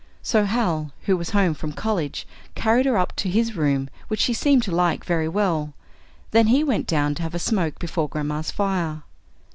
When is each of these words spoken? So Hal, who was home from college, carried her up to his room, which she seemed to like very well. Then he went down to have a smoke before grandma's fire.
So 0.23 0.45
Hal, 0.45 0.91
who 1.03 1.15
was 1.15 1.29
home 1.29 1.53
from 1.53 1.73
college, 1.73 2.25
carried 2.55 2.87
her 2.87 2.97
up 2.97 3.15
to 3.17 3.29
his 3.29 3.55
room, 3.55 3.87
which 4.07 4.19
she 4.21 4.33
seemed 4.33 4.63
to 4.63 4.71
like 4.71 5.05
very 5.05 5.27
well. 5.29 5.75
Then 6.31 6.47
he 6.47 6.63
went 6.63 6.87
down 6.87 7.13
to 7.13 7.21
have 7.21 7.35
a 7.35 7.37
smoke 7.37 7.77
before 7.77 8.09
grandma's 8.09 8.49
fire. 8.49 9.03